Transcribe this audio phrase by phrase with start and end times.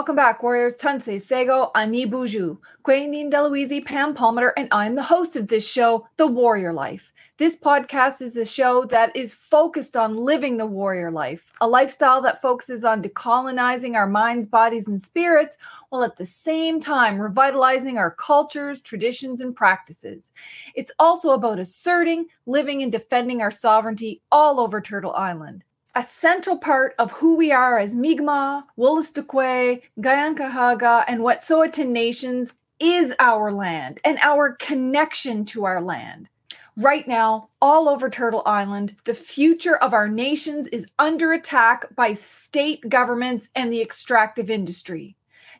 [0.00, 0.76] Welcome back, Warriors.
[0.76, 6.08] Tansei Sego Ani Buju, Queen Deluise Pam Palmater, and I'm the host of this show,
[6.16, 7.12] The Warrior Life.
[7.36, 12.22] This podcast is a show that is focused on living the warrior life, a lifestyle
[12.22, 15.58] that focuses on decolonizing our minds, bodies, and spirits,
[15.90, 20.32] while at the same time revitalizing our cultures, traditions, and practices.
[20.74, 25.62] It's also about asserting, living, and defending our sovereignty all over Turtle Island.
[25.92, 33.12] A central part of who we are as Mi'kmaq, Wolastoqey, Kanien'kehá:ka, and Wet'suwet'en nations is
[33.18, 36.28] our land and our connection to our land.
[36.76, 42.12] Right now, all over Turtle Island, the future of our nations is under attack by
[42.12, 45.16] state governments and the extractive industry.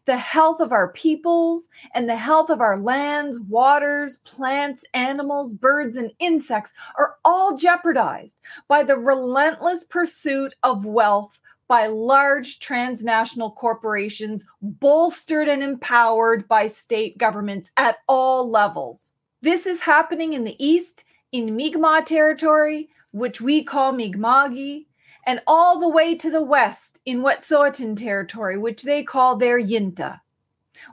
[0.07, 5.97] The health of our peoples and the health of our lands, waters, plants, animals, birds,
[5.97, 14.45] and insects are all jeopardized by the relentless pursuit of wealth by large transnational corporations,
[14.61, 19.13] bolstered and empowered by state governments at all levels.
[19.43, 24.87] This is happening in the East, in Mi'kmaq territory, which we call Mi'kma'ki,
[25.31, 30.19] and all the way to the west in Wet'suwet'en territory, which they call their Yintah.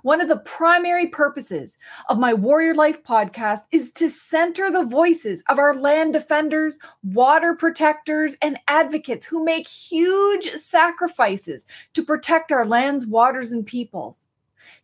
[0.03, 1.75] One of the primary purposes
[2.07, 7.55] of my Warrior Life podcast is to center the voices of our land defenders, water
[7.55, 11.65] protectors, and advocates who make huge sacrifices
[11.95, 14.27] to protect our lands, waters, and peoples.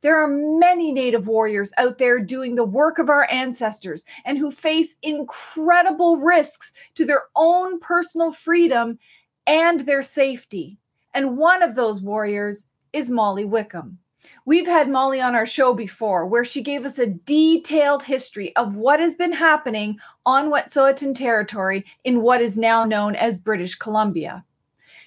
[0.01, 4.49] There are many Native warriors out there doing the work of our ancestors and who
[4.49, 8.97] face incredible risks to their own personal freedom
[9.45, 10.77] and their safety.
[11.13, 13.99] And one of those warriors is Molly Wickham.
[14.45, 18.75] We've had Molly on our show before, where she gave us a detailed history of
[18.75, 24.45] what has been happening on Wet'suwet'en territory in what is now known as British Columbia.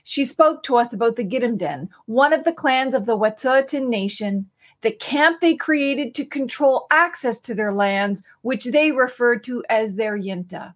[0.05, 4.49] She spoke to us about the Gidimt'en, one of the clans of the Wet'suwet'en Nation,
[4.83, 9.97] the camp they created to control access to their lands, which they referred to as
[9.97, 10.75] their Yintah.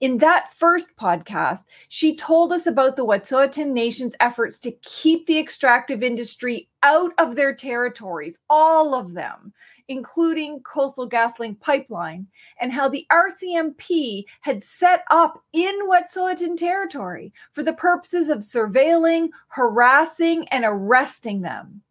[0.00, 5.38] In that first podcast, she told us about the Wet'suwet'en Nation's efforts to keep the
[5.40, 9.52] extractive industry out of their territories, all of them,
[9.88, 12.28] including Coastal GasLink Pipeline,
[12.60, 19.30] and how the RCMP had set up in Wet'suwet'en territory for the purposes of surveilling,
[19.48, 21.82] harassing, and arresting them.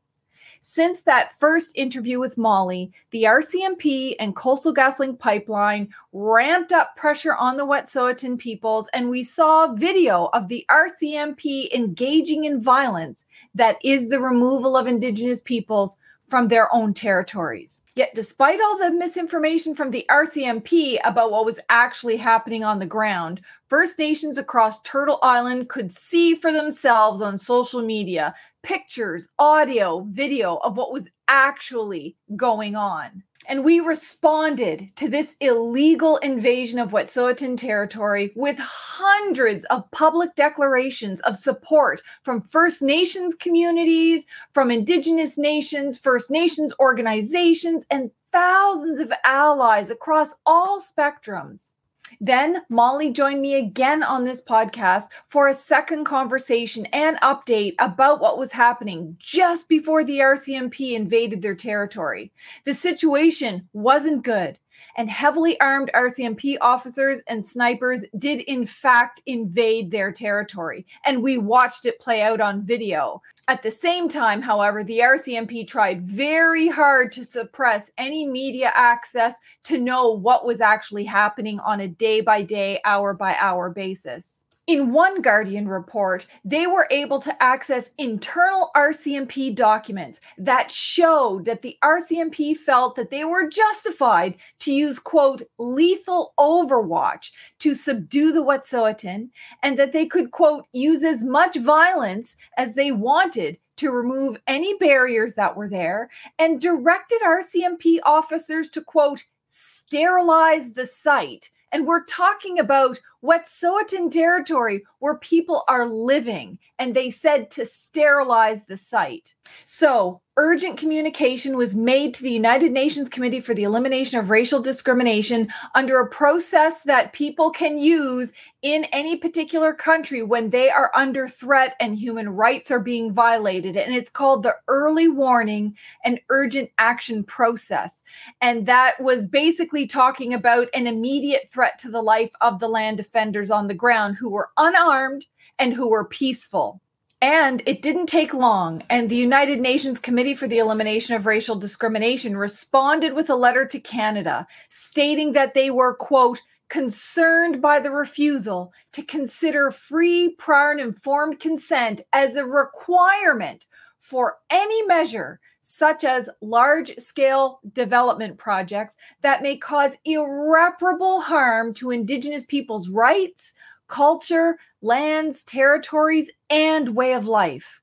[0.69, 7.33] Since that first interview with Molly, the RCMP and Coastal GasLink Pipeline ramped up pressure
[7.33, 13.23] on the Wet'suwet'en peoples, and we saw video of the RCMP engaging in violence
[13.55, 15.95] that is the removal of Indigenous peoples
[16.27, 17.81] from their own territories.
[17.95, 22.85] Yet, despite all the misinformation from the RCMP about what was actually happening on the
[22.85, 23.39] ground,
[23.69, 28.35] First Nations across Turtle Island could see for themselves on social media
[28.67, 33.23] pictures, audio, video of what was actually going on.
[33.47, 41.21] And we responded to this illegal invasion of Wet'suwet'en territory with hundreds of public declarations
[41.21, 49.13] of support from First Nations communities, from Indigenous nations, First Nations organizations, and thousands of
[49.23, 51.75] allies across all spectrums.
[52.19, 58.19] Then Molly joined me again on this podcast for a second conversation and update about
[58.19, 62.31] what was happening just before the RCMP invaded their territory.
[62.65, 64.59] The situation wasn't good
[64.97, 70.87] and heavily armed RCMP officers and snipers did, in fact, invade their territory.
[71.05, 73.21] And we watched it play out on video.
[73.47, 79.37] At the same time, however, the RCMP tried very hard to suppress any media access
[79.65, 84.46] to know what was actually happening on a day by day, hour by hour basis.
[84.67, 91.61] In one Guardian report, they were able to access internal RCMP documents that showed that
[91.61, 98.43] the RCMP felt that they were justified to use, quote, lethal overwatch to subdue the
[98.43, 99.29] Wet'suwet'en,
[99.63, 104.73] and that they could, quote, use as much violence as they wanted to remove any
[104.79, 106.09] barriers that were there,
[106.39, 111.51] and directed RCMP officers to, quote, sterilize the site.
[111.71, 118.65] And we're talking about Wet'suwet'en territory where people are living, and they said to sterilize
[118.65, 119.35] the site.
[119.63, 124.61] So, urgent communication was made to the United Nations Committee for the Elimination of Racial
[124.61, 130.91] Discrimination under a process that people can use in any particular country when they are
[130.95, 133.77] under threat and human rights are being violated.
[133.77, 138.03] And it's called the Early Warning and Urgent Action Process.
[138.41, 142.99] And that was basically talking about an immediate threat to the life of the land
[143.07, 145.25] defenders on the ground who were unarmed
[145.57, 146.81] and who were peaceful.
[147.19, 151.55] And it didn't take long, and the United Nations Committee for the Elimination of Racial
[151.55, 156.39] Discrimination responded with a letter to Canada stating that they were, quote,
[156.69, 163.65] concerned by the refusal to consider free, prior, and informed consent as a requirement
[163.97, 165.39] for any measure,
[165.69, 173.53] such as large scale development projects that may cause irreparable harm to Indigenous peoples' rights,
[173.89, 177.81] culture, lands, territories, and way of life.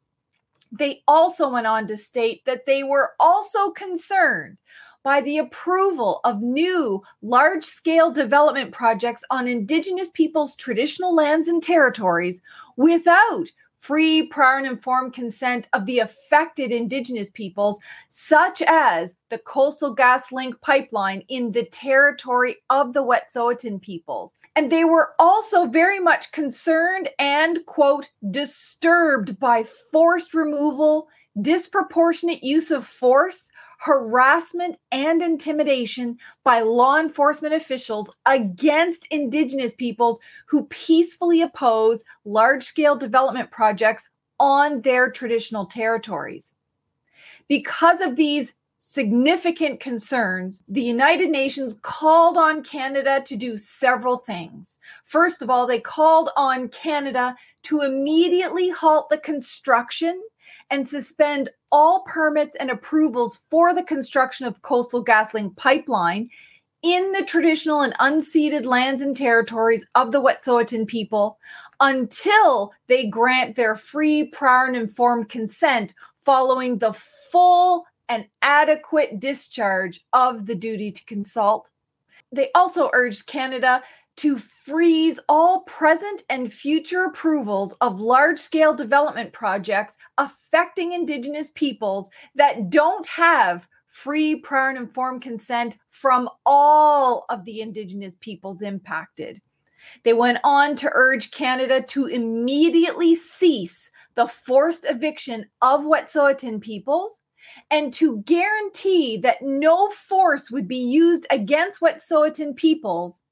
[0.73, 4.57] They also went on to state that they were also concerned
[5.03, 11.63] by the approval of new large scale development projects on Indigenous peoples' traditional lands and
[11.63, 12.41] territories
[12.79, 13.53] without
[13.85, 17.79] free, prior, and informed consent of the affected Indigenous peoples,
[18.09, 24.37] such as the Coastal GasLink pipeline in the territory of the Wet'suwet'en peoples.
[24.57, 31.09] And they were also very much concerned and, quote, disturbed by forced removal,
[31.43, 40.67] disproportionate use of force, harassment and intimidation by law enforcement officials against Indigenous peoples who
[40.67, 46.55] peacefully oppose large scale development projects on their traditional territories.
[47.49, 54.79] Because of these significant concerns, the United Nations called on Canada to do several things.
[55.05, 60.23] First of all, they called on Canada to immediately halt the construction
[60.71, 66.31] and suspend all permits and approvals for the construction of Coastal GasLink pipeline
[66.83, 71.39] in the traditional and unceded lands and territories of the Wet'suwet'en people
[71.81, 80.05] until they grant their free, prior, and informed consent following the full and adequate discharge
[80.12, 81.71] of the duty to consult.
[82.33, 83.83] They also urged Canada
[84.17, 92.11] to freeze all present and future approvals of large scale development projects affecting Indigenous peoples
[92.35, 99.41] that don't have free, prior, and informed consent from all of the Indigenous peoples impacted.
[100.03, 107.21] They went on to urge Canada to immediately cease the forced eviction of Wet'suwet'en peoples
[107.71, 113.23] and to guarantee that no force would be used against Wet'suwet'en peoples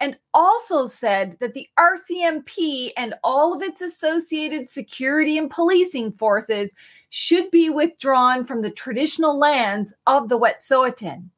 [0.00, 6.74] and also said that the RCMP and all of its associated security and policing forces
[7.10, 11.30] should be withdrawn from the traditional lands of the Wet'suwet'en.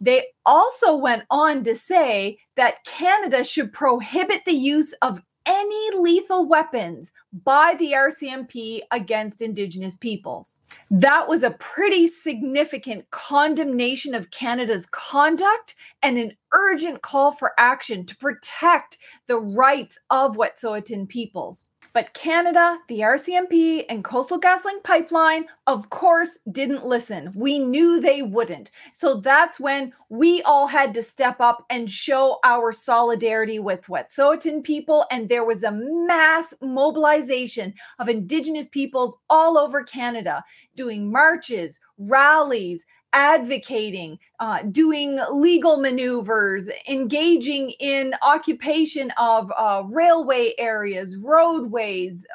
[0.00, 6.46] They also went on to say that Canada should prohibit the use of any lethal
[6.48, 7.12] weapons
[7.44, 10.60] by the RCMP against Indigenous peoples.
[10.90, 18.06] That was a pretty significant condemnation of Canada's conduct and an urgent call for action
[18.06, 21.66] to protect the rights of Wet'suwet'en peoples.
[21.92, 27.30] But Canada, the RCMP, and Coastal GasLink Pipeline, of course, didn't listen.
[27.36, 28.72] We knew they wouldn't.
[28.92, 34.64] So that's when we all had to step up and show our solidarity with Wet'suwet'en
[34.64, 35.04] people.
[35.12, 40.42] And there was a mass mobilization of Indigenous peoples all over Canada
[40.74, 42.84] doing marches, rallies,
[43.14, 52.26] advocating, uh, doing legal maneuvers, engaging in occupation of uh, railway areas, roadways,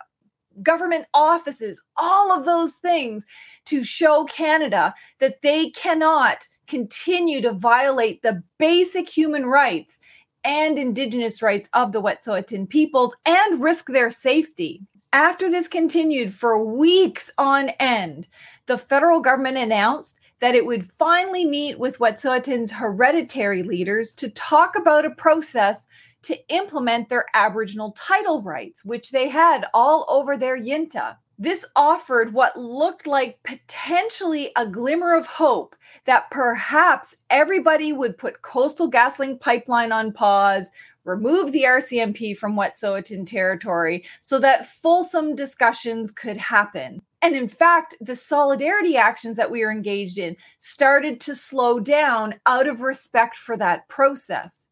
[0.64, 3.26] government offices, all of those things
[3.66, 10.00] to show Canada that they cannot continue to violate the basic human rights
[10.44, 14.82] and indigenous rights of the Wet'suwet'en peoples and risk their safety.
[15.12, 18.28] After this continued for weeks on end,
[18.68, 24.78] the federal government announced that it would finally meet with Wet'suwet'en's hereditary leaders to talk
[24.78, 25.88] about a process
[26.24, 31.18] to implement their Aboriginal title rights, which they had all over their Yintah.
[31.38, 38.42] This offered what looked like potentially a glimmer of hope that perhaps everybody would put
[38.42, 40.70] Coastal GasLink pipeline on pause,
[41.06, 47.02] remove the RCMP from Wet'suwet'en territory so that fulsome discussions could happen.
[47.22, 52.36] And in fact, the solidarity actions that we are engaged in started to slow down
[52.46, 54.68] out of respect for that process.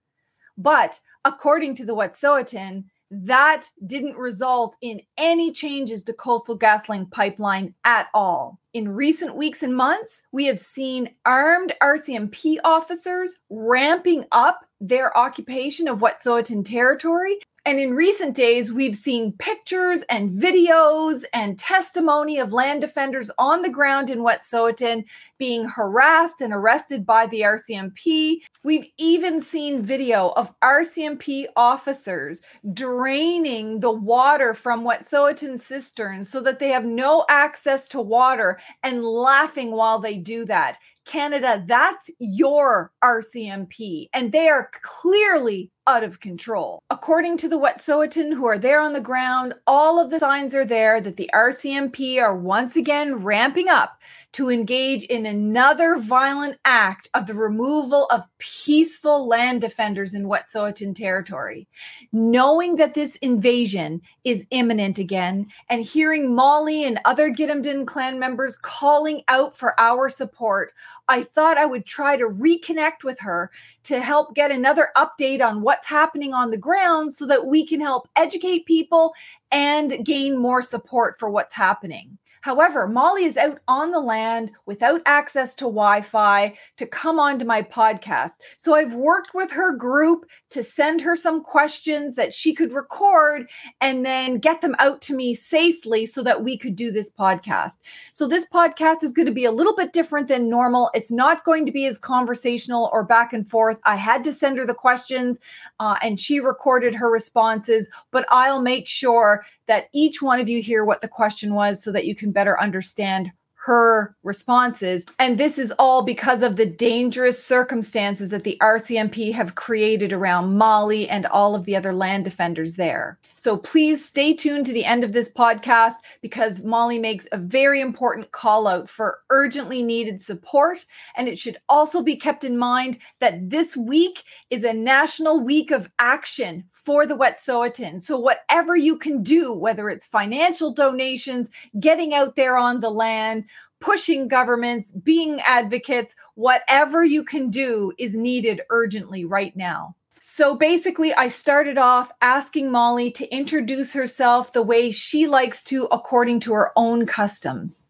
[0.57, 7.73] But according to the Wet'suwet'en, that didn't result in any changes to Coastal GasLink pipeline
[7.85, 8.59] at all.
[8.73, 15.87] In recent weeks and months, we have seen armed RCMP officers ramping up their occupation
[15.87, 22.53] of Wet'suwet'en territory And in recent days, we've seen pictures and videos and testimony of
[22.53, 25.03] land defenders on the ground in Wet'suwet'en
[25.37, 28.37] being harassed and arrested by the RCMP.
[28.63, 36.59] We've even seen video of RCMP officers draining the water from Wet'suwet'en cisterns so that
[36.59, 40.77] they have no access to water and laughing while they do that.
[41.03, 46.83] Canada, that's your RCMP, and they are clearly out of control.
[46.89, 50.65] According to the Wet'suwet'en who are there on the ground, all of the signs are
[50.65, 53.97] there that the RCMP are once again ramping up
[54.33, 60.93] to engage in another violent act of the removal of peaceful land defenders in Wet'suwet'en
[60.93, 61.67] territory.
[62.11, 68.57] Knowing that this invasion is imminent again, and hearing Molly and other Gidimt'en clan members
[68.57, 70.73] calling out for our support,
[71.09, 73.51] I thought I would try to reconnect with her
[73.83, 77.79] to help get another update on what's happening on the ground so that we can
[77.79, 79.13] help educate people
[79.51, 82.17] and gain more support for what's happening.
[82.47, 87.43] However, Molly is out on the land without access to Wi Fi to come onto
[87.43, 88.35] my podcast.
[88.55, 93.49] So I've worked with her group to send her some questions that she could record
[93.81, 97.79] and then get them out to me safely so that we could do this podcast.
[98.13, 100.89] So this podcast is going to be a little bit different than normal.
[100.93, 103.81] It's not going to be as conversational or back and forth.
[103.83, 105.41] I had to send her the questions
[105.81, 110.61] uh, and she recorded her responses, but I'll make sure that each one of you
[110.61, 113.31] hear what the question was so that you can better understand
[113.65, 115.05] her responses.
[115.19, 120.57] And this is all because of the dangerous circumstances that the RCMP have created around
[120.57, 123.17] Molly and all of the other land defenders there.
[123.35, 127.81] So please stay tuned to the end of this podcast because Molly makes a very
[127.81, 130.85] important call out for urgently needed support.
[131.15, 135.71] And it should also be kept in mind that this week is a national week
[135.71, 138.01] of action for the Wet'suwet'en.
[138.01, 141.49] So whatever you can do, whether it's financial donations,
[141.79, 143.45] getting out there on the land,
[143.79, 149.95] pushing governments, being advocates, whatever you can do is needed urgently right now.
[150.19, 155.87] So basically, I started off asking Molly to introduce herself the way she likes to,
[155.91, 157.87] according to her own customs.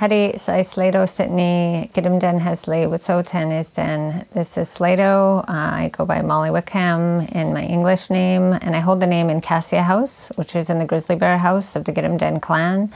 [0.00, 4.24] Hari sa Sleydo' Sydney Gidimt'en Hesley Wet'suwet'en is den.
[4.32, 5.44] This is Sleydo'.
[5.46, 9.28] Uh, I go by Molly Wickham in my English name, and I hold the name
[9.28, 12.90] in Cas Yikh House, which is in the Grizzly Bear House of the Gidimt'en clan.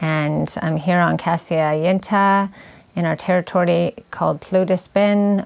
[0.00, 2.52] And I'm here on Cassia Yintah
[2.94, 4.88] in our territory called Plutus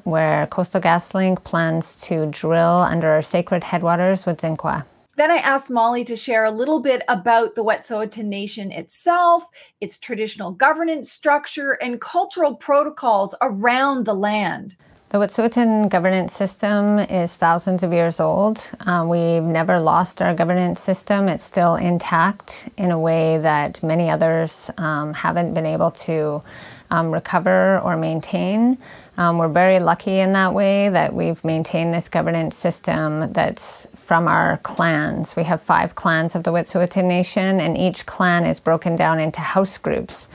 [0.05, 4.87] where Coastal GasLink plans to drill under our sacred headwaters Wedzin-Kwa.
[5.17, 9.45] Then I asked Molly to share a little bit about the Wet'suwet'en Nation itself,
[9.81, 14.77] its traditional governance structure, and cultural protocols around the land.
[15.11, 18.71] The Wet'suwet'en governance system is thousands of years old.
[18.87, 21.27] Um, we've never lost our governance system.
[21.27, 26.45] It's still intact in a way that many others um, haven't been able to
[26.93, 28.79] um, recover or maintain.
[29.17, 34.29] Um, we're very lucky in that way that we've maintained this governance system that's from
[34.29, 35.35] our clans.
[35.35, 39.41] We have five clans of the Wet'suwet'en Nation, and each clan is broken down into
[39.41, 40.29] house groups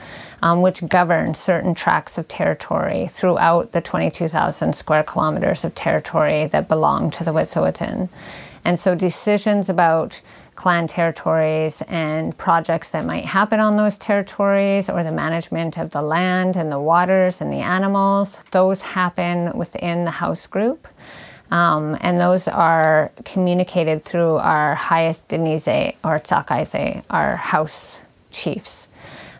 [0.46, 6.68] um, which govern certain tracts of territory throughout the 22,000 square kilometers of territory that
[6.68, 8.08] belong to the Wet'suwet'en.
[8.64, 10.20] And so decisions about
[10.54, 16.02] clan territories and projects that might happen on those territories or the management of the
[16.02, 20.86] land and the waters and the animals, those happen within the house group.
[21.50, 28.85] Um, and those are communicated through our highest Denize or Tsakaise, our house chiefs.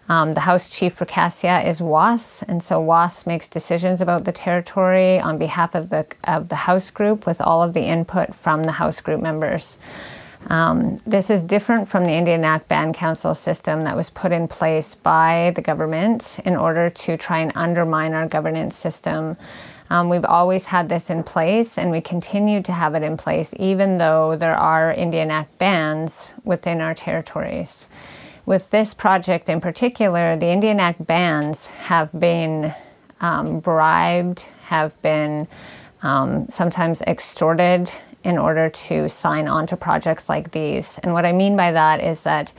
[0.08, 4.24] Um, the house chief for Cas Yikh is Woos, and so Woos makes decisions about
[4.24, 8.32] the territory on behalf of the of the house group with all of the input
[8.34, 9.76] from the house group members.
[10.48, 14.46] Um, this is different from the Indian Act Band Council system that was put in
[14.46, 19.36] place by the government in order to try and undermine our governance system.
[19.90, 23.54] Um, we've always had this in place, and we continue to have it in place,
[23.58, 27.86] even though there are Indian Act bands within our territories
[28.46, 32.72] with this project in particular, the Indian Act bands have been
[33.20, 35.48] um, bribed, have been
[36.02, 40.98] um, sometimes extorted in order to sign on to projects like these.
[41.02, 42.52] And what I mean by that is that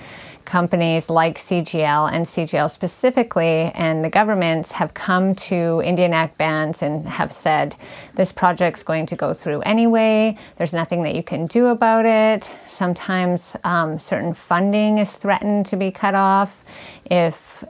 [0.47, 6.81] companies like CGL and CGL specifically and the governments have come to Indian Act bands
[6.81, 7.75] and have said
[8.15, 10.37] this project's going to go through anyway.
[10.55, 12.49] There's nothing that you can do about it.
[12.65, 16.63] Sometimes um, certain funding is threatened to be cut off
[17.05, 17.63] if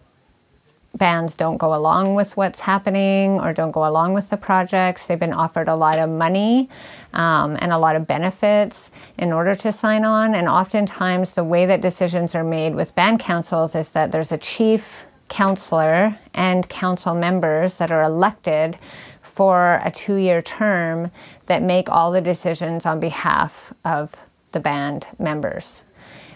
[0.97, 5.07] bands don't go along with what's happening or don't go along with the projects.
[5.07, 6.69] They've been offered a lot of money
[7.13, 10.35] um, and a lot of benefits in order to sign on.
[10.35, 14.37] And oftentimes, the way that decisions are made with band councils is that there's a
[14.37, 18.77] chief counselor and council members that are elected
[19.21, 21.11] for a two year term
[21.45, 25.83] that make all the decisions on behalf of the band members.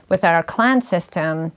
[0.10, 1.54] With our clan system,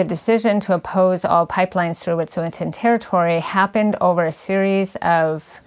[0.00, 5.60] the decision to oppose all pipelines through Wet'suwet'en territory happened over a series of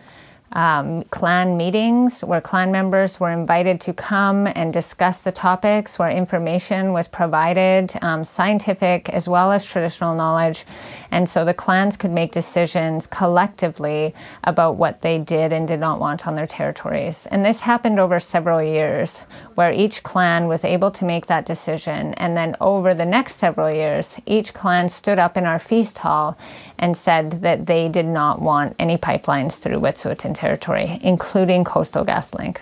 [0.53, 6.09] um, clan meetings where clan members were invited to come and discuss the topics, where
[6.09, 10.65] information was provided, um, scientific as well as traditional knowledge.
[11.13, 14.15] And so the clans could make decisions collectively
[14.45, 17.27] about what they did and did not want on their territories.
[17.29, 19.19] And this happened over several years,
[19.53, 22.15] where each clan was able to make that decision.
[22.15, 26.35] And then over the next several years, each clan stood up in our feast hall
[26.79, 32.57] and said that they did not want any pipelines through Wet'suwet'en territory, including Coastal GasLink.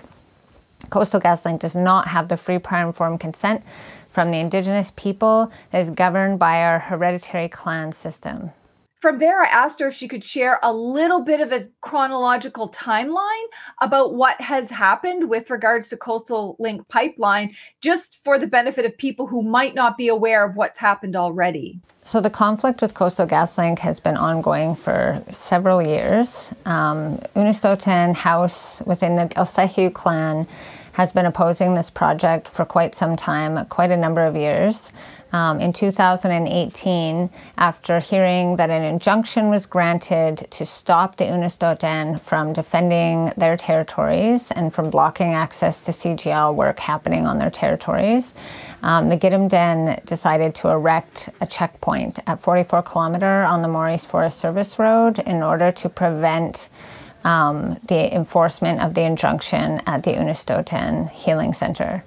[0.90, 3.64] Coastal GasLink does not have the free prior informed consent
[4.12, 8.52] from the Indigenous people that is governed by our hereditary clan system.
[9.00, 12.68] From there, I asked her if she could share a little bit of a chronological
[12.68, 13.46] timeline
[13.80, 18.96] about what has happened with regards to Coastal Link Pipeline, just for the benefit of
[18.96, 21.80] people who might not be aware of what's happened already.
[22.04, 26.54] So the conflict with Coastal GasLink has been ongoing for several years.
[26.64, 30.46] Um, Unistoten House within the Gilseyhu clan
[30.92, 34.92] has been opposing this project for quite some time, quite a number of years
[35.32, 42.52] um, in 2018 after hearing that an injunction was granted to stop the Unistoten from
[42.52, 48.34] defending their territories and from blocking access to CGL work happening on their territories.
[48.82, 54.38] Um, the Gidimt'en decided to erect a checkpoint at 44 kilometer on the Morice Forest
[54.38, 56.68] Service Road in order to prevent
[57.24, 62.04] um, the enforcement of the injunction at the Unistoten Healing Center.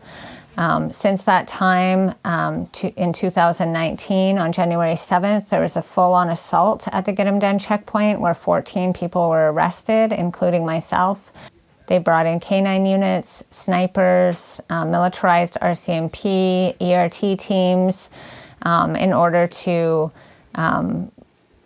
[0.58, 6.14] Um, since that time, um, to, in 2019, on January 7th, there was a full
[6.14, 11.34] on assault at the Gidimt'en checkpoint where 14 people were arrested, including myself.
[11.88, 18.10] They brought in canine units, snipers, uh, militarized RCMP, ERT teams
[18.64, 20.12] um, in order to
[20.56, 21.12] um,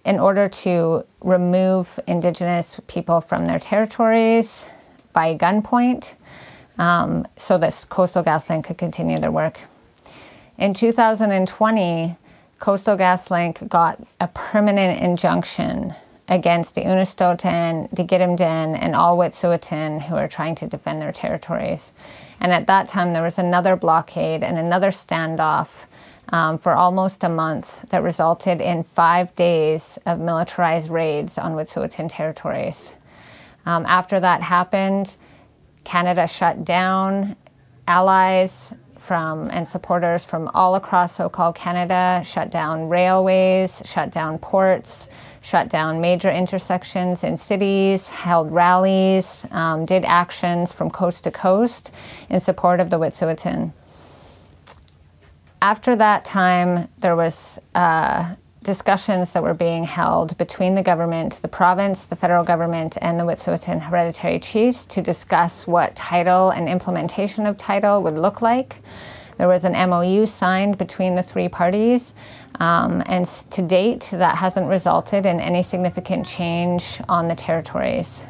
[0.10, 4.68] in order to remove Indigenous people from their territories
[5.14, 6.16] by gunpoint
[6.80, 9.60] um, so that Coastal GasLink could continue their work.
[10.58, 12.16] In 2020,
[12.58, 15.94] Coastal GasLink got a permanent injunction
[16.28, 21.92] against the Unistoten, the Gidimt'en, and all Wet'suwet'en who are trying to defend their territories.
[22.40, 25.86] And at that time, there was another blockade and another standoff
[26.32, 32.10] um, for almost a month that resulted in five days of militarized raids on Wet'suwet'en
[32.10, 32.94] territories.
[33.66, 35.18] Um, after that happened,
[35.84, 37.36] Canada shut down
[37.88, 45.08] allies from and supporters from all across so-called Canada, shut down railways, shut down ports,
[45.42, 51.92] shut down major intersections in cities, held rallies, um, did actions from coast to coast
[52.30, 53.72] in support of the Wet'suwet'en.
[55.62, 61.50] After that time, there was uh, discussions that were being held between the government, the
[61.50, 67.46] province, the federal government, and the Wet'suwet'en hereditary chiefs to discuss what title and implementation
[67.46, 68.82] of title would look like.
[69.38, 72.14] There was an MOU signed between the three parties,
[72.60, 78.24] um, and to date, that hasn't resulted in any significant change on the territories.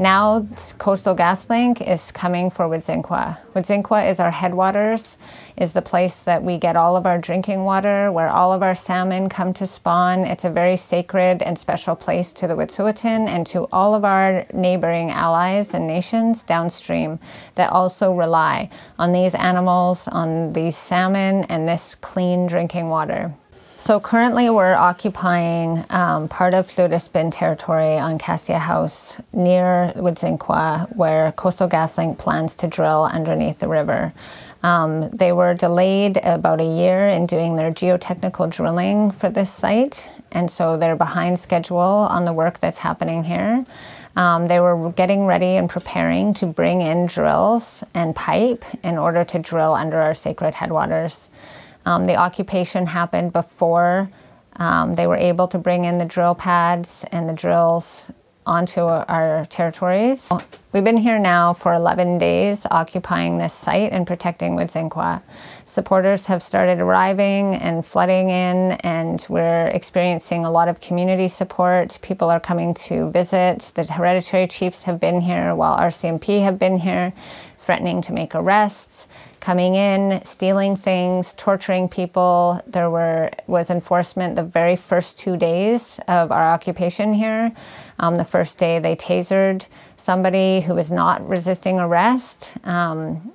[0.00, 0.46] Now,
[0.78, 3.36] Coastal GasLink is coming for Wedzin-Kwa.
[3.56, 5.16] Wedzin-Kwa is our headwaters,
[5.56, 8.76] is the place that we get all of our drinking water, where all of our
[8.76, 10.20] salmon come to spawn.
[10.20, 14.46] It's a very sacred and special place to the Wet'suwet'en and to all of our
[14.54, 17.18] neighboring allies and nations downstream
[17.56, 23.34] that also rely on these animals, on these salmon, and this clean drinking water.
[23.78, 29.92] So currently we're occupying um, part of Lhudis Bin territory on Cas Yikh House near
[29.94, 34.12] Wedzin-Kwa where Coastal GasLink plans to drill underneath the river.
[34.64, 40.10] Um, they were delayed about a year in doing their geotechnical drilling for this site,
[40.32, 43.64] and so they're behind schedule on the work that's happening here.
[44.16, 49.22] Um, they were getting ready and preparing to bring in drills and pipe in order
[49.22, 51.28] to drill under our sacred headwaters.
[51.88, 54.10] Um, the occupation happened before
[54.56, 58.12] um, they were able to bring in the drill pads and the drills
[58.44, 60.28] onto our territories.
[60.72, 65.22] We've been here now for 11 days, occupying this site and protecting Wedzin
[65.64, 71.98] Supporters have started arriving and flooding in, and we're experiencing a lot of community support.
[72.02, 73.72] People are coming to visit.
[73.74, 77.14] The hereditary chiefs have been here while RCMP have been here,
[77.56, 79.08] threatening to make arrests
[79.40, 82.60] coming in, stealing things, torturing people.
[82.66, 87.52] There were was enforcement the very first two days of our occupation here.
[87.98, 92.56] Um, the first day they tasered somebody who was not resisting arrest.
[92.64, 93.32] Um,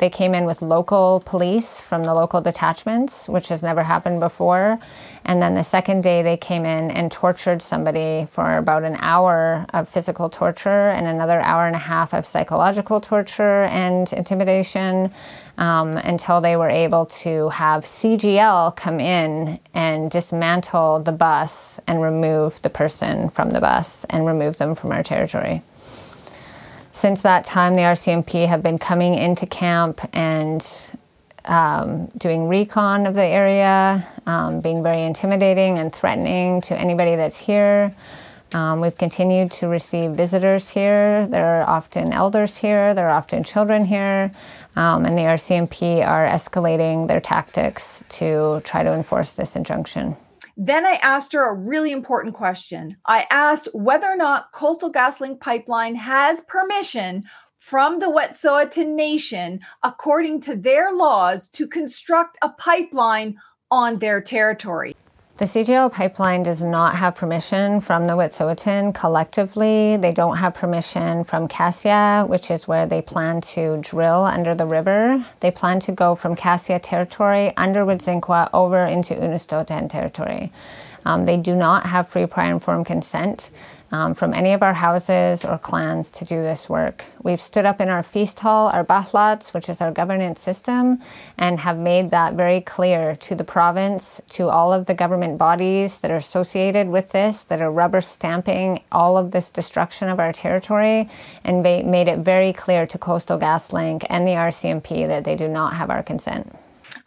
[0.00, 4.78] they came in with local police from the local detachments, which has never happened before.
[5.26, 9.66] And then the second day, they came in and tortured somebody for about an hour
[9.74, 15.12] of physical torture and another hour and a half of psychological torture and intimidation
[15.58, 22.00] um, until they were able to have CGL come in and dismantle the bus and
[22.00, 25.62] remove the person from the bus and remove them from our territory.
[26.92, 30.60] Since that time, the RCMP have been coming into camp and
[31.44, 37.38] um, doing recon of the area, um, being very intimidating and threatening to anybody that's
[37.38, 37.94] here.
[38.52, 41.28] Um, we've continued to receive visitors here.
[41.28, 44.32] There are often elders here, there are often children here,
[44.74, 50.16] um, and the RCMP are escalating their tactics to try to enforce this injunction.
[50.62, 52.98] Then I asked her a really important question.
[53.06, 57.24] I asked whether or not Coastal GasLink Pipeline has permission
[57.56, 63.38] from the Wet'suwet'en Nation, according to their laws, to construct a pipeline
[63.70, 64.94] on their territory.
[65.40, 69.96] The CGL pipeline does not have permission from the Wet'suwet'en collectively.
[69.96, 74.54] They don't have permission from Cas Yikh, which is where they plan to drill under
[74.54, 75.24] the river.
[75.40, 78.20] They plan to go from Cas Yikh territory under Wedzin
[78.52, 80.52] over into Unistoten territory.
[81.06, 83.48] Um, they do not have free prior informed consent
[83.92, 87.04] um, from any of our houses or clans to do this work.
[87.22, 91.00] We've stood up in our feast hall, our balhats, which is our governance system,
[91.38, 95.98] and have made that very clear to the province, to all of the government bodies
[95.98, 100.32] that are associated with this, that are rubber stamping all of this destruction of our
[100.32, 101.08] territory,
[101.44, 105.74] and made it very clear to Coastal GasLink and the RCMP that they do not
[105.74, 106.54] have our consent.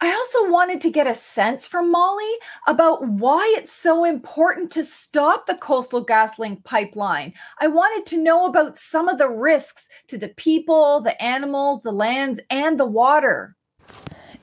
[0.00, 2.32] I also wanted to get a sense from Molly
[2.66, 7.32] about why it's so important to stop the Coastal GasLink pipeline.
[7.60, 11.92] I wanted to know about some of the risks to the people, the animals, the
[11.92, 13.56] lands, and the water.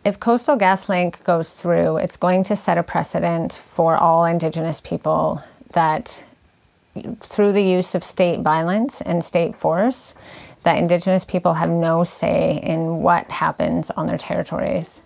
[0.03, 5.43] If Coastal GasLink goes through, it's going to set a precedent for all Indigenous people
[5.73, 6.23] that
[7.19, 10.13] through the use of state violence and state force,
[10.63, 15.01] that Indigenous people have no say in what happens on their territories.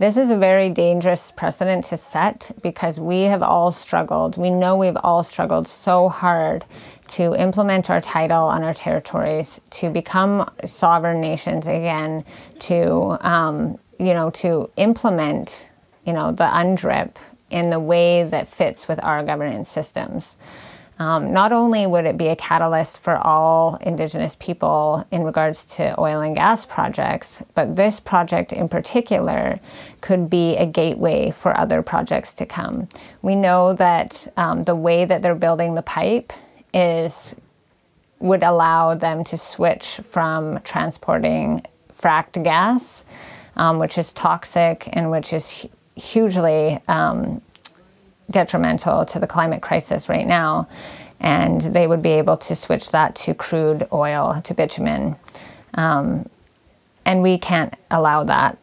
[0.00, 4.38] This is a very dangerous precedent to set because we have all struggled.
[4.38, 6.64] We know we've all struggled so hard
[7.08, 12.24] to implement our title on our territories, to become sovereign nations again,
[12.60, 15.70] to um, you know, to implement
[16.06, 17.16] you know the UNDRIP
[17.50, 20.34] in the way that fits with our governance systems.
[21.00, 25.98] Um, not only would it be a catalyst for all Indigenous people in regards to
[25.98, 29.58] oil and gas projects, but this project in particular
[30.02, 32.86] could be a gateway for other projects to come.
[33.22, 36.34] We know that um, the way that they're building the pipe
[36.74, 37.34] is
[38.18, 43.06] would allow them to switch from transporting fracked gas,
[43.56, 47.40] um, which is toxic and which is hugely um,
[48.30, 50.68] detrimental to the climate crisis right now.
[51.20, 55.16] And they would be able to switch that to crude oil, to bitumen.
[55.74, 56.28] Um,
[57.04, 58.58] and we can't allow that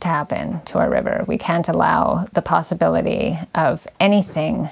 [0.00, 1.24] to happen to our river.
[1.26, 4.68] We can't allow the possibility of anything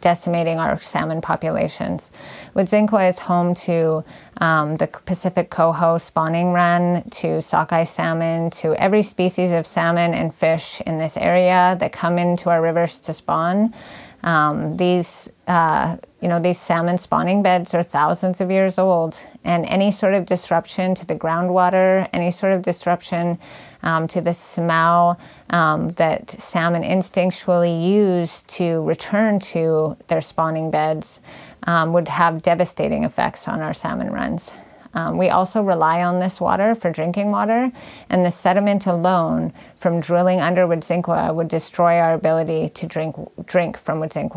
[0.00, 2.10] decimating our salmon populations.
[2.54, 4.04] Wedzin is home to
[4.40, 10.34] um, the Pacific coho spawning run, to sockeye salmon, to every species of salmon and
[10.34, 13.74] fish in this area that come into our rivers to spawn.
[14.22, 19.64] Um, these, uh, you know, these salmon spawning beds are thousands of years old, and
[19.64, 23.38] any sort of disruption to the groundwater, any sort of disruption
[23.82, 31.20] um, to the smell um, that salmon instinctually use to return to their spawning beds
[31.62, 34.52] um, would have devastating effects on our salmon runs.
[34.98, 37.70] Um, we also rely on this water for drinking water,
[38.10, 43.14] and the sediment alone from drilling under Wedzin would destroy our ability to drink
[43.46, 44.28] drink from Wedzin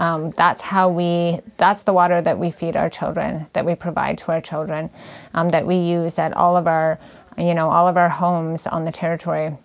[0.00, 4.18] um, that's how we that's the water that we feed our children that we provide
[4.18, 4.90] to our children
[5.34, 6.98] um, that we use at all of our
[7.38, 9.56] you know all of our homes on the territory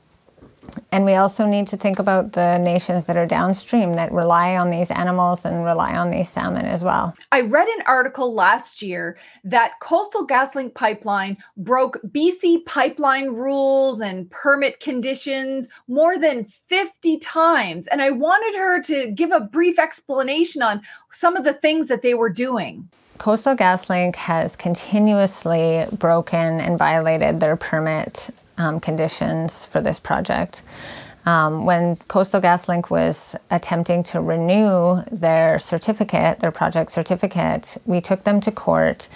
[0.91, 4.69] And we also need to think about the nations that are downstream that rely on
[4.69, 7.13] these animals and rely on these salmon as well.
[7.31, 14.29] I read an article last year that Coastal GasLink pipeline broke BC pipeline rules and
[14.31, 17.87] permit conditions more than 50 times.
[17.87, 22.01] And I wanted her to give a brief explanation on some of the things that
[22.01, 22.89] they were doing.
[23.17, 30.61] Coastal GasLink has continuously broken and violated their permit um, conditions for this project.
[31.25, 38.23] Um, when Coastal GasLink was attempting to renew their certificate, their project certificate, we took
[38.23, 39.09] them to court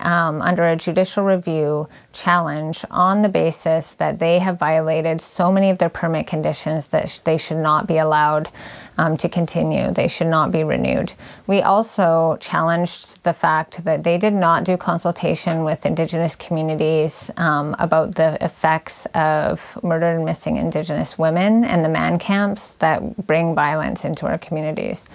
[0.00, 5.70] um, under a judicial review challenge on the basis that they have violated so many
[5.70, 8.50] of their permit conditions that sh- they should not be allowed
[8.98, 9.90] um, to continue.
[9.92, 11.12] They should not be renewed.
[11.46, 17.74] We also challenged the fact that they did not do consultation with Indigenous communities um,
[17.78, 23.54] about the effects of murdered and missing Indigenous women and the man camps that bring
[23.54, 25.06] violence into our communities.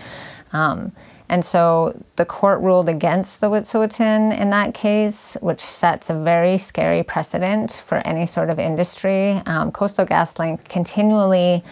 [0.53, 0.93] Um,
[1.29, 6.57] and so the court ruled against the Wet'suwet'en in that case, which sets a very
[6.57, 9.31] scary precedent for any sort of industry.
[9.45, 11.63] Um, Coastal GasLink continually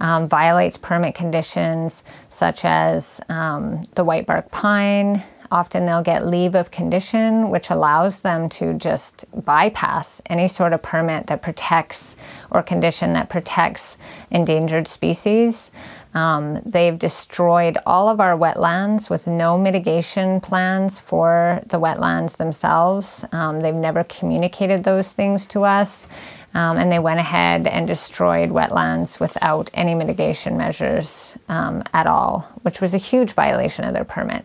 [0.00, 5.22] um, violates permit conditions such as um, the white bark pine.
[5.52, 10.80] Often they'll get leave of condition, which allows them to just bypass any sort of
[10.80, 12.16] permit that protects
[12.52, 13.98] or condition that protects
[14.30, 15.72] endangered species.
[16.14, 23.24] Um, they've destroyed all of our wetlands with no mitigation plans for the wetlands themselves.
[23.32, 26.06] Um, they've never communicated those things to us.
[26.52, 32.40] Um, and they went ahead and destroyed wetlands without any mitigation measures um, at all,
[32.62, 34.44] which was a huge violation of their permit.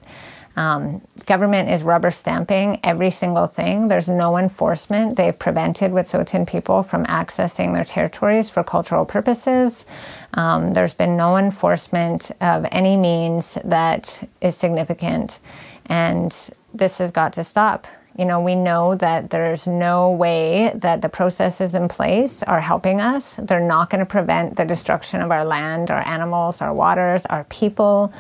[0.55, 3.87] Um, government is rubber stamping every single thing.
[3.87, 5.17] There's no enforcement.
[5.17, 9.85] They've prevented Wet'suwet'en people from accessing their territories for cultural purposes.
[10.33, 15.39] Um, there's been no enforcement of any means that is significant,
[15.87, 16.31] and
[16.73, 17.87] this has got to stop.
[18.17, 23.01] You know, we know that there's no way that the processes in place are helping
[23.01, 23.33] us.
[23.33, 27.43] They're not going to prevent the destruction of our land, our animals, our waters, our
[27.45, 28.13] people.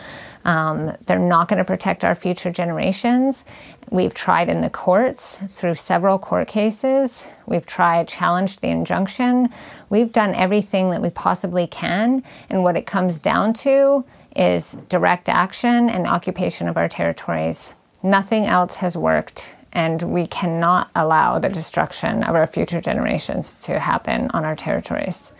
[0.45, 3.43] Um, they're not going to protect our future generations.
[3.89, 7.25] We've tried in the courts through several court cases.
[7.45, 9.49] We've tried, challenged the injunction.
[9.89, 12.23] We've done everything that we possibly can.
[12.49, 14.05] And what it comes down to
[14.35, 17.75] is direct action and occupation of our territories.
[18.03, 23.77] Nothing else has worked and we cannot allow the destruction of our future generations to
[23.77, 25.33] happen on our territories.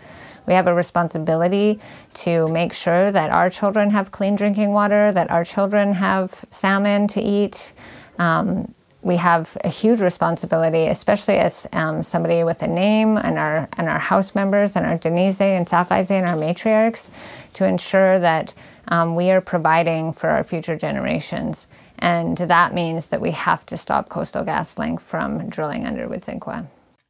[0.46, 1.80] We have a responsibility
[2.14, 7.08] to make sure that our children have clean drinking water, that our children have salmon
[7.08, 7.72] to eat.
[8.18, 13.68] Um, we have a huge responsibility, especially as um, somebody with a name and our
[13.76, 17.08] and our house members and our Denise and Sakaise and our matriarchs,
[17.52, 18.52] to ensure that
[18.88, 21.66] um, we are providing for our future generations.
[21.98, 26.40] And that means that we have to stop Coastal GasLink from drilling under Wedzin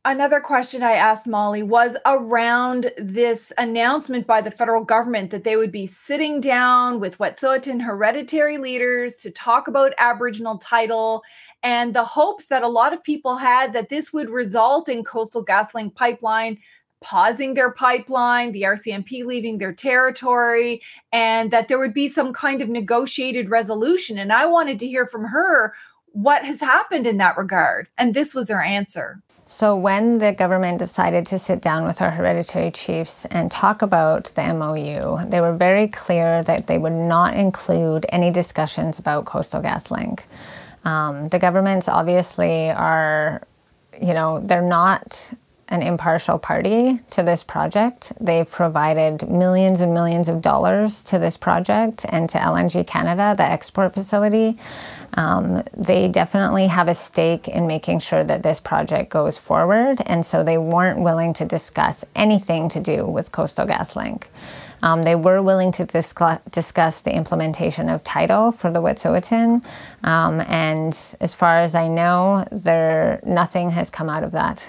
[0.08, 5.56] Another question I asked Molly was around this announcement by the federal government that they
[5.56, 11.24] would be sitting down with Wet'suwet'en hereditary leaders to talk about Aboriginal title
[11.64, 15.44] and the hopes that a lot of people had that this would result in Coastal
[15.44, 16.58] GasLink pipeline
[17.00, 22.62] pausing their pipeline, the RCMP leaving their territory, and that there would be some kind
[22.62, 24.18] of negotiated resolution.
[24.18, 25.74] And I wanted to hear from her
[26.12, 27.90] what has happened in that regard.
[27.98, 29.20] And this was her answer.
[29.48, 34.24] So, when the government decided to sit down with our hereditary chiefs and talk about
[34.34, 39.62] the MOU, they were very clear that they would not include any discussions about Coastal
[39.62, 40.24] GasLink.
[40.84, 43.46] Um, the governments obviously are,
[44.02, 45.32] you know, they're not
[45.68, 48.12] an impartial party to this project.
[48.20, 53.42] They've provided millions and millions of dollars to this project and to LNG Canada, the
[53.42, 54.58] export facility.
[55.14, 60.24] Um, they definitely have a stake in making sure that this project goes forward, and
[60.24, 64.24] so they weren't willing to discuss anything to do with Coastal GasLink.
[64.82, 69.64] Um, they were willing to discuss, the implementation of title for the Wet'suwet'en,
[70.04, 74.64] um, and as far as I know, there nothing has come out of that.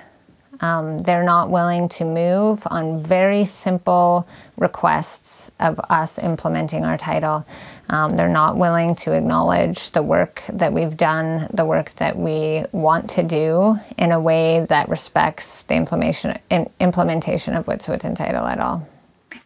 [0.62, 7.46] Um, they're not willing to move on very simple requests of us implementing our title.
[7.90, 12.64] Um, they're not willing to acknowledge the work that we've done, the work that we
[12.72, 16.38] want to do in a way that respects the implementation,
[16.80, 18.88] implementation of Wet'suwet'en title at all.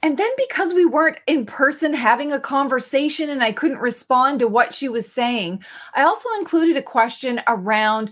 [0.03, 4.47] And then because we weren't in person having a conversation and I couldn't respond to
[4.47, 8.11] what she was saying, I also included a question around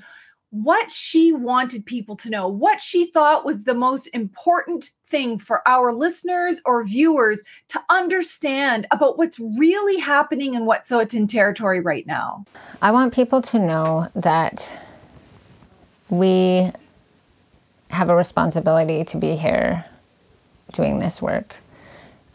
[0.52, 5.68] what she wanted people to know, what she thought was the most important thing for
[5.68, 12.46] our listeners or viewers to understand about what's really happening in Wet'suwet'en territory right now.
[12.82, 14.72] I want people to know that
[16.10, 16.72] we
[17.92, 19.86] have a responsibility to be here
[20.72, 21.58] doing this work.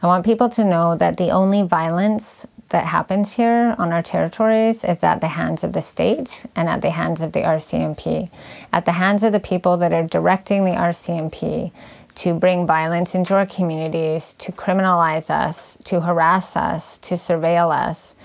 [0.02, 4.82] I want people to know that the only violence that happens here on our territories
[4.82, 8.28] is at the hands of the state and at the hands of the RCMP,
[8.72, 11.70] at the hands of the people that are directing the RCMP
[12.16, 18.16] to bring violence into our communities, to criminalize us, to harass us, to surveil us,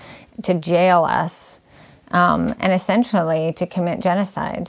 [0.42, 1.60] to jail us,
[2.10, 4.68] um, and essentially to commit genocide.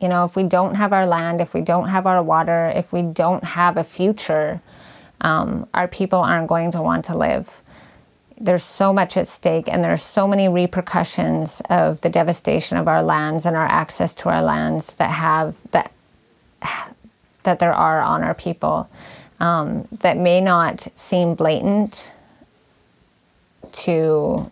[0.00, 2.92] You know, if we don't have our land, if we don't have our water, if
[2.92, 4.60] we don't have a future,
[5.20, 7.61] um, our people aren't going to want to live
[8.42, 13.02] there's so much at stake and there's so many repercussions of the devastation of our
[13.02, 15.92] lands and our access to our lands that have that
[17.44, 18.88] that there are on our people
[19.40, 22.12] um, that may not seem blatant
[23.72, 24.50] to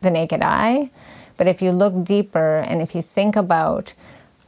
[0.00, 0.90] the naked eye.
[1.36, 3.94] But if you look deeper and if you think about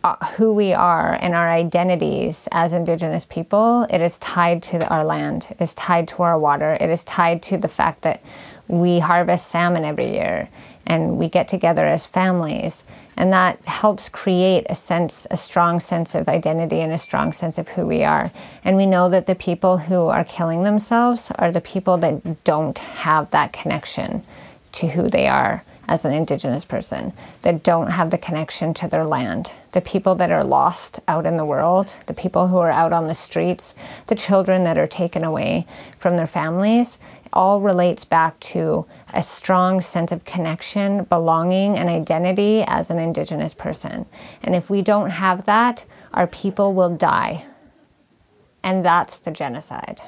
[0.05, 5.02] uh, who we are and our identities as Indigenous people, it is tied to our
[5.02, 8.22] land, it is tied to our water, it is tied to the fact that
[8.68, 10.48] we harvest salmon every year
[10.87, 12.85] and we get together as families.
[13.16, 17.59] And that helps create a sense, a strong sense of identity and a strong sense
[17.59, 18.31] of who we are.
[18.62, 22.79] And we know that the people who are killing themselves are the people that don't
[22.79, 24.22] have that connection
[24.72, 29.05] to who they are as an Indigenous person, that don't have the connection to their
[29.05, 32.92] land, the people that are lost out in the world, the people who are out
[32.92, 33.74] on the streets,
[34.09, 36.98] the children that are taken away from their families
[37.37, 43.53] all relates back to a strong sense of connection, belonging, and identity as an Indigenous
[43.53, 44.07] person.
[44.42, 47.44] And if we don't have that, our people will die.
[48.64, 50.01] And that's the genocide.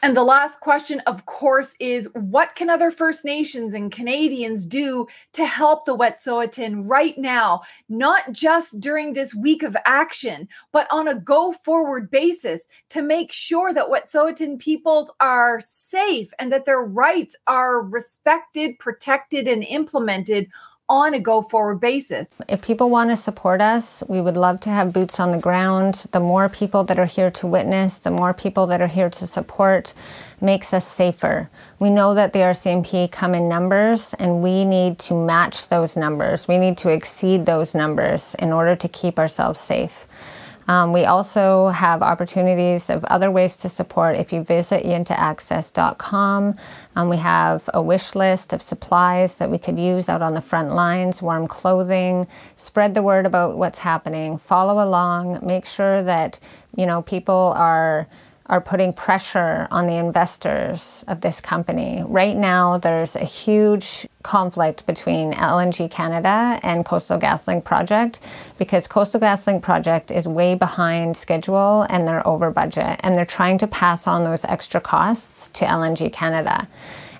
[0.00, 5.08] And the last question, of course, is what can other First Nations and Canadians do
[5.32, 11.08] to help the Wet'suwet'en right now, not just during this week of action, but on
[11.08, 16.82] a go forward basis to make sure that Wet'suwet'en peoples are safe and that their
[16.82, 20.48] rights are respected, protected, and implemented
[20.88, 22.32] on a go forward basis.
[22.48, 26.06] If people want to support us, we would love to have boots on the ground.
[26.12, 29.26] The more people that are here to witness, the more people that are here to
[29.26, 29.92] support
[30.40, 31.50] makes us safer.
[31.78, 36.48] We know that the RCMP come in numbers and we need to match those numbers.
[36.48, 40.07] We need to exceed those numbers in order to keep ourselves safe.
[40.68, 44.18] Um, we also have opportunities of other ways to support.
[44.18, 46.56] If you visit yintahaccess.com,
[46.94, 50.42] um, we have a wish list of supplies that we could use out on the
[50.42, 52.26] front lines, warm clothing,
[52.56, 56.38] spread the word about what's happening, follow along, make sure that
[56.76, 58.06] you know people are
[58.48, 62.02] are putting pressure on the investors of this company.
[62.06, 68.20] Right now, there's a huge conflict between LNG Canada and Coastal GasLink project
[68.56, 73.58] because Coastal GasLink project is way behind schedule and they're over budget and they're trying
[73.58, 76.66] to pass on those extra costs to LNG Canada.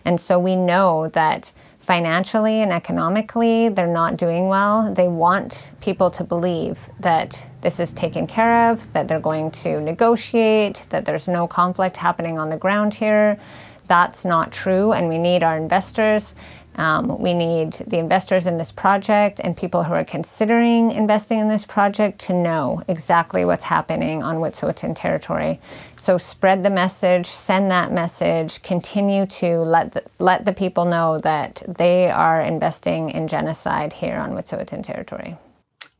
[0.04, 1.52] And so we know that
[1.88, 4.92] financially and economically they're not doing well.
[4.92, 9.80] They want people to believe that this is taken care of, that they're going to
[9.80, 13.38] negotiate, that there's no conflict happening on the ground here.
[13.86, 16.34] That's not true, and we need our investors
[16.78, 21.48] um, we need the investors in this project and people who are considering investing in
[21.48, 25.60] this project to know exactly what's happening on Wet'suwet'en territory.
[25.96, 31.18] So spread the message, send that message, continue to let the, let the people know
[31.18, 35.36] that they are investing in genocide here on Wet'suwet'en territory.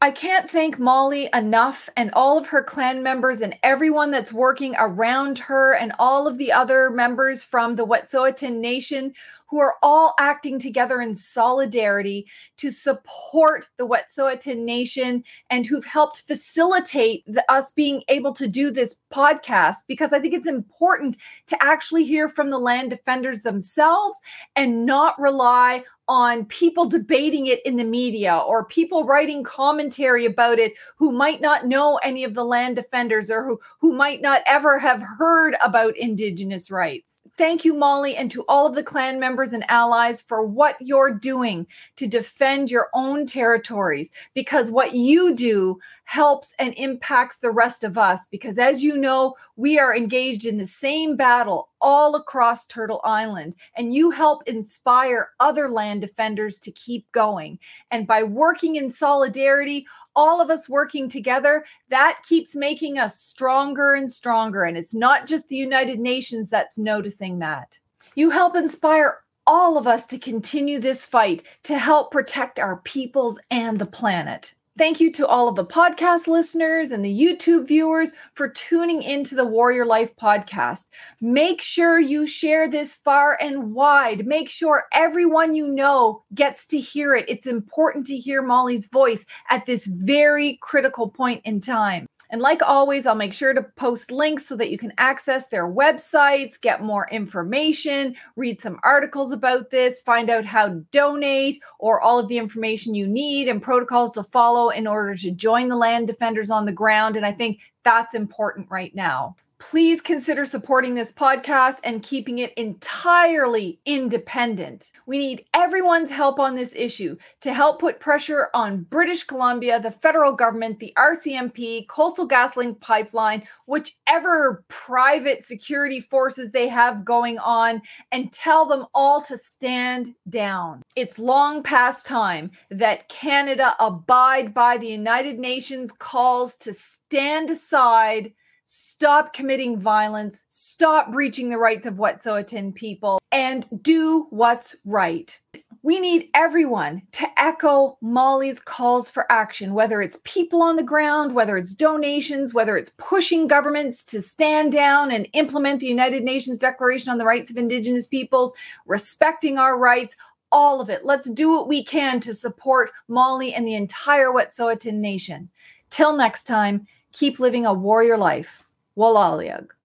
[0.01, 4.77] I can't thank Molly enough and all of her clan members and everyone that's working
[4.79, 9.12] around her and all of the other members from the Wet'suwet'en Nation
[9.49, 16.19] who are all acting together in solidarity to support the Wet'suwet'en Nation and who've helped
[16.19, 21.63] facilitate the, us being able to do this podcast because I think it's important to
[21.63, 24.21] actually hear from the land defenders themselves
[24.55, 30.59] and not rely on people debating it in the media or people writing commentary about
[30.59, 34.41] it who might not know any of the land defenders or who, who might not
[34.47, 37.21] ever have heard about Indigenous rights.
[37.38, 41.14] Thank you, Molly, and to all of the clan members and allies for what you're
[41.14, 47.84] doing to defend your own territories because what you do helps and impacts the rest
[47.84, 52.66] of us because, as you know, we are engaged in the same battle all across
[52.66, 57.61] Turtle Island, and you help inspire other land defenders to keep going.
[57.93, 59.86] And by working in solidarity,
[60.19, 64.64] all of us working together, that keeps making us stronger and stronger.
[64.64, 67.79] And it's not just the United Nations that's noticing that.
[68.16, 73.39] You help inspire all of us to continue this fight to help protect our peoples
[73.53, 74.55] and the planet.
[74.79, 79.35] Thank you to all of the podcast listeners and the YouTube viewers for tuning into
[79.35, 80.91] the Warrior Life podcast.
[81.20, 84.24] Make sure you share this far and wide.
[84.24, 87.24] Make sure everyone you know gets to hear it.
[87.26, 92.07] It's important to hear Molly's voice at this very critical point in time.
[92.31, 95.66] And like always, I'll make sure to post links so that you can access their
[95.66, 102.01] websites, get more information, read some articles about this, find out how to donate, or
[102.01, 105.76] all of the information you need and protocols to follow in order to join the
[105.76, 107.16] land defenders on the ground.
[107.16, 112.53] And I think that's important right now please consider supporting this podcast and keeping it
[112.55, 114.93] entirely independent.
[115.07, 119.91] We need everyone's help on this issue to help put pressure on British Columbia, the
[119.91, 127.83] federal government, the RCMP, Coastal GasLink Pipeline, whichever private security forces they have going on,
[128.13, 130.83] and tell them all to stand down.
[130.95, 138.33] It's long past time that Canada abide by the United Nations calls to stand aside
[138.71, 145.41] stop committing violence, stop breaching the rights of Wet'suwet'en people, and do what's right.
[145.83, 151.35] We need everyone to echo Molly's calls for action, whether it's people on the ground,
[151.35, 156.59] whether it's donations, whether it's pushing governments to stand down and implement the United Nations
[156.59, 158.53] Declaration on the Rights of Indigenous Peoples,
[158.85, 160.14] respecting our rights,
[160.53, 161.07] all of it.
[161.07, 165.49] Let's do what we can to support Molly and the entire Wet'suwet'en Nation.
[165.89, 166.87] Till next time,
[167.19, 168.62] keep living a warrior life.
[168.97, 169.69] Wela'lioq.